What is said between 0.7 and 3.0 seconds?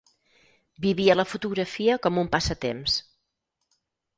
Vivia la fotografia com un passatemps.